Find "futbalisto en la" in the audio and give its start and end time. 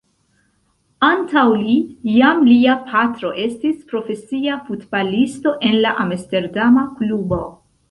4.71-5.95